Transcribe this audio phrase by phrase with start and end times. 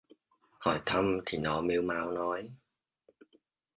[0.59, 2.49] Hỏi thăm thì nó mếu máo nói